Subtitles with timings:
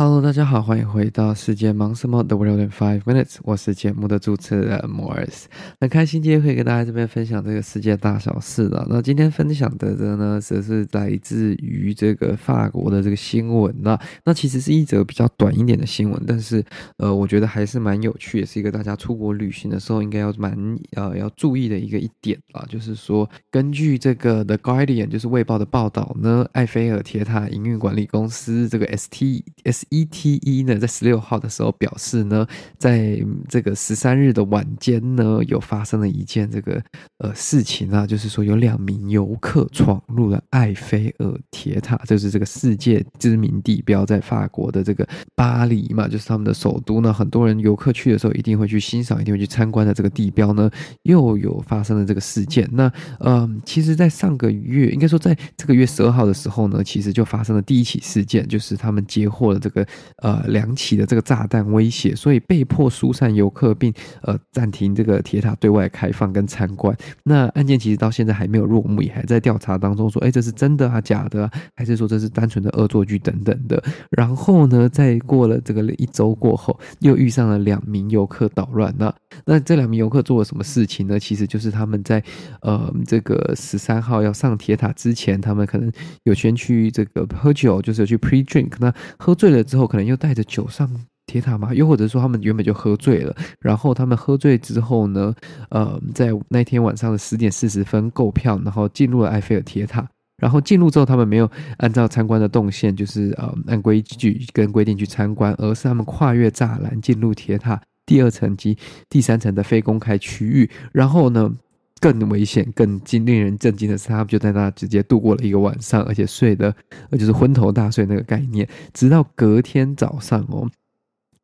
[0.00, 2.22] Hello，大家好，欢迎回到世界忙什么？
[2.22, 5.46] 的 World in Five Minutes，我是节目的主持人 Morris，
[5.80, 8.86] 很开心今天可以跟大家这边分享这个世界大小事了。
[8.88, 16.64] 那今天分享的呢，则是来自于这个法国的这个新闻那，那其实是一则比较短一点的新闻，但是
[16.98, 20.56] 呃，我觉得还是蛮有趣，也是一个大家出国旅行的时候应该要蛮
[20.92, 32.46] 呃要注意的一个一点啊，就是说根据这个 The Guardian 就是卫报的报道呢，埃菲尔铁塔营运管理公司这个 S T S ETE 呢，在十六号的时候表示呢，
[32.78, 36.82] 在这个十三日的晚间呢，有发生了一件这个
[37.18, 47.12] 呃事情啊，就是说有两名游客闯入了埃菲尔铁塔，就是这个世界知名地标，在法国的这个巴黎嘛，就是他们的首都呢。
[47.12, 50.70] 很多人游客去的时候，一定会去欣赏，一定会去参观的这个地标呢，
[51.02, 52.68] 又有发生了这个事件。
[52.72, 59.77] 那呃，其实，在上个月，应该说在这个月十二号的时候呢，其实就发生了第一起事件，就是他们截获了这个。
[60.22, 66.96] 呃，两起的这个炸弹威胁，所以被迫疏散游客，并呃暂停这个铁塔对外开放跟参观。
[67.22, 70.08] 那案件其实到现在还没有落幕，也还在调查当中。
[70.10, 71.52] 说，哎，这是真的啊，假的啊？
[71.74, 73.82] 还是说这是单纯的恶作剧等等的？
[74.10, 78.94] 然后呢，在过了这个一周过后，又遇上了两名游客捣乱。
[78.98, 81.18] 那那这两名游客做了什么事情呢？
[81.18, 82.22] 其实就是他们在
[82.62, 85.90] 呃这个十三号要上铁塔之前，他们可能
[86.24, 88.72] 有先去这个喝酒，就是去 pre drink。
[88.78, 90.90] 那喝醉了之后，可能又带着酒上
[91.26, 91.74] 铁塔嘛？
[91.74, 95.34] 又或者说他们原本就喝醉了，然后他们喝醉之后呢，
[95.68, 100.08] 呃，在那天晚上的十点四十分购票，然后进入了埃菲尔铁塔。
[100.40, 110.70] 然后进入之后，他们没有按照参观的动线，就是呃按规矩跟规定去参观，而是他们跨越栅栏进入铁塔第二层及第三层的非公开区域。
[110.92, 111.52] 然后呢，
[112.00, 116.74] 更危险、更惊令人震惊的是，他们就在那直接度过了一个晚上，而且睡的，
[117.10, 120.68] 呃，就是昏头大睡那个概念，直到隔天早上哦。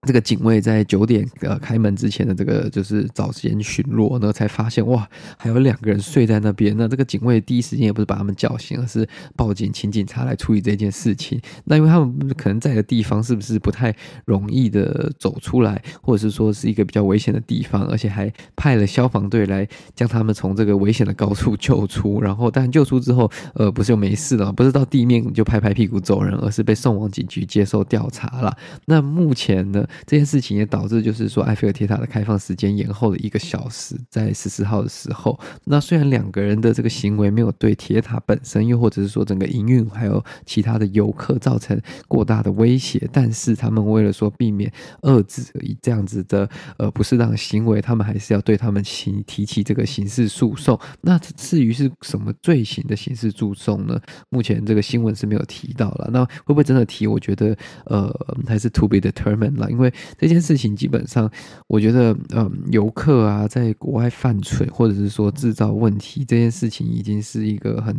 [0.06, 6.74] 这个警卫在九点呃开门之前的这个就是早间巡逻呢，才发现哇，还有两个人睡在那边。
[6.76, 11.40] 那这个警卫第一时间也不是把他们叫醒，而是报警请警察来处理这件事情。
[11.64, 13.94] 那因为他们可能在的地方是不是不太
[14.24, 22.20] 容易的走出来，或者是说是一个比较危险的地方，而且还派了消防队来将他们从这个危险的高处救出。
[22.20, 28.56] 然后，但救出之后，呃，不是就没事了，不是到地面就拍拍屁股走人，而是被送往警局接受调查了。
[28.86, 29.86] 那目前呢？
[30.06, 35.38] 这件事情也导致，就是说埃菲尔铁塔的开放时间延后了一个小时，在十四号的时候。
[35.64, 44.72] 那虽然两个人的这个行为没有对铁塔本身，又或者是说整个营运还有其他的游客造成过大的威胁，但是他们为了说避免
[45.02, 50.78] 遏制以这样子的呃不适当的行为，他们还是要对他们提提起这个刑事诉讼。
[51.00, 54.00] 那至于是什么罪行的刑事诉讼呢？
[54.28, 56.10] 目前这个新闻是没有提到了。
[56.12, 57.06] 那会不会真的提？
[57.06, 57.56] 我觉得
[57.86, 58.14] 呃
[58.46, 59.83] 还是 to be determined 了，因为。
[60.18, 61.30] 这件事情基本上，
[61.66, 67.94] 我觉得，嗯，游客啊，在国外犯罪或者是说制造问题，这件事情已经是一个很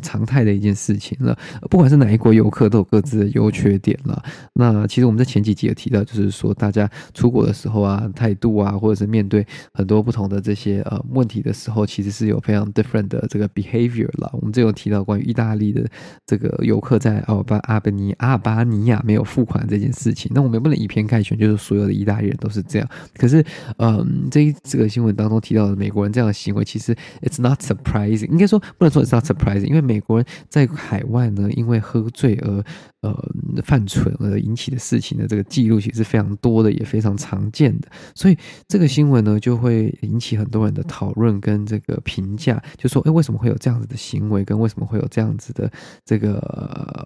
[0.00, 1.36] 常态的一件事情了。
[1.70, 4.22] 不管是哪一国游客，都有各自的优缺点了。
[4.52, 14.30] 那其实我们在前几集有提到，就是说大家出国的时候啊，态度啊，或者是面对很多不同的这些呃问题的时候，其实是有非常 different 的这个 behavior 了。
[14.34, 15.86] 我们这有提到关于意大利的
[16.26, 21.38] 这个游客在奥巴阿本尼阿尔巴尼亚没有付款这件事情，那我们也不能以偏概全。
[21.42, 23.44] 就是所有的意大利人都是这样，可是，
[23.78, 32.64] 嗯，这一这个新闻当中提到的美国人这样的行为，其实 it's not surprising，应该说不能说 it's not surprising，因为美国人在海外呢，因为喝醉而。
[33.02, 33.12] 呃，
[33.64, 37.88] 犯蠢而引起的事情的这个记录其实是非常多的，也非常常见的。
[38.14, 45.68] 所以这个新闻呢，就会引起很多人的讨论跟这个评价，就说，哎，为什么会有这样子的行为，跟为什么会有这样子的
[46.04, 46.34] 这个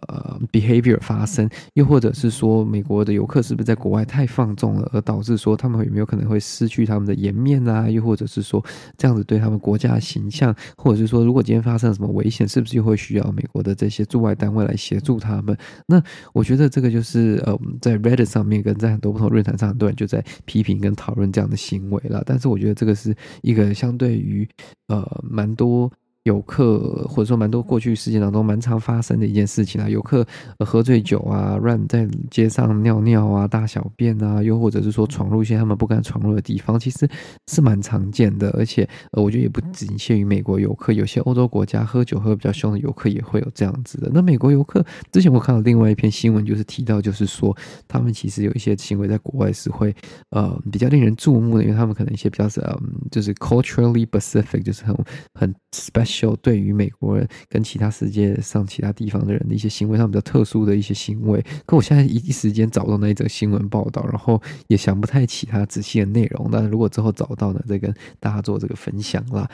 [0.09, 1.49] 呃 behavior 发生？
[1.73, 7.89] 又或者是说，美国的游客是不是在国外太放纵了，而导致说他们有没有可能会失去他们的颜面啊？
[7.89, 8.65] 又或者是说，
[8.97, 15.57] 这样子对他们国家的形象，或者是说，如果今天发生了什么危险，是不是又会需要美国的这些驻外单位来协助他们？
[15.87, 16.03] 那
[16.33, 22.23] 我觉得这个就是呃，在 Reddit 上面跟在很多不同论坛上，很多人就在批评跟讨论这样的行为了。
[22.27, 24.49] 但是我觉得这个是一个相对于
[24.89, 25.91] 呃蛮多。
[26.27, 30.27] 游客或者说蛮多过去事件当中蛮常发生的一件事情啊，游客
[30.59, 37.09] 喝醉酒啊，乱在街上尿尿啊、大小便啊，又或者是说闯入一些他们不敢闯入的地方，其实
[37.47, 38.51] 是蛮常见的。
[38.59, 38.83] 而且
[39.13, 44.11] 呃，我觉得也不仅限于美国游客，有些欧洲国家喝酒喝比较凶的游客也会有这样子的。
[44.13, 47.57] 那美国游客之前我看到另外一篇新闻，就是提到就是说
[47.87, 49.95] 他们其实有一些行为在国外是会
[50.31, 52.83] 呃比较令人注目的，因为他们可能一些比较是嗯
[53.13, 54.97] 就是 culturally specific，就是很
[55.33, 56.16] 很 special。
[56.17, 61.45] 秀对于美国人跟其他世界上其他地方的人的一些行为上比较特殊的一些行为。
[61.67, 66.49] 可我现在一时间找不到那一则新闻报道，然后也想不太起它仔细的内容。
[66.51, 69.49] 但如果之后找到呢，再跟大家做这个分享啦。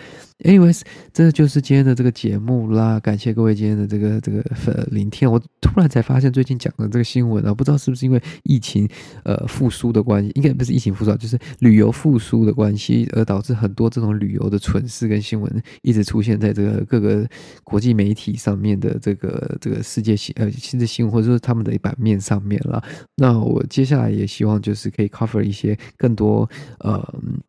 [0.45, 0.83] Anyways，
[1.13, 5.31] 这就是今天的这个节目啦，感谢各位今天的这个这个呃聆听。
[5.31, 8.89] 我突然才发现最近讲的这个新闻啊，不知道是不是因为疫情
[9.25, 17.27] 呃复苏的关系，应该不是疫情复苏，就是旅游复苏的关系，而导致很多这种旅游的蠢事跟新闻一直出现在这个各个
[17.65, 22.83] 国际媒体上面的这个这个世界新呃新的新闻，或者说他们的版面上面了。
[23.17, 26.49] 那我接下来也希望就是可以 cover 一些更多
[26.81, 27.03] 呃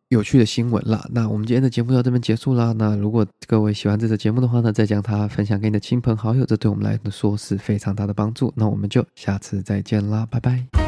[0.08, 1.06] 有趣的新闻啦。
[1.12, 2.72] 那我们今天的节目到这边结束啦。
[2.72, 8.52] 那如果各位喜欢这个节目的话呢，再将它分享给你的亲朋好友，这对我们来说是非常大的帮助。
[8.56, 10.83] 那我们就下次再见啦，拜拜。